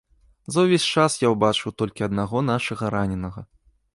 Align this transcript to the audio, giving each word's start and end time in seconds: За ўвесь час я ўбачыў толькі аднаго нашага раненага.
За 0.53 0.63
ўвесь 0.67 0.87
час 1.01 1.17
я 1.25 1.29
ўбачыў 1.33 1.75
толькі 1.83 2.07
аднаго 2.09 2.37
нашага 2.51 2.93
раненага. 2.99 3.41